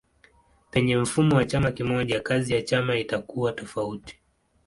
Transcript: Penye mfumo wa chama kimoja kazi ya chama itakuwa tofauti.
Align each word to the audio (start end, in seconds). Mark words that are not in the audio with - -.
Penye 0.71 0.97
mfumo 0.97 1.35
wa 1.35 1.45
chama 1.45 1.71
kimoja 1.71 2.19
kazi 2.19 2.53
ya 2.53 2.61
chama 2.61 2.97
itakuwa 2.97 3.51
tofauti. 3.51 4.19